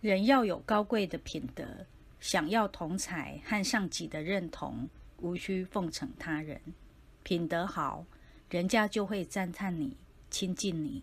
[0.00, 1.64] 人要有高贵的品德
[2.20, 6.60] 想要同才和上级的认同无需奉承他人。
[7.24, 8.04] 品德好
[8.48, 9.96] 人家就会赞叹你
[10.30, 11.02] 亲近你。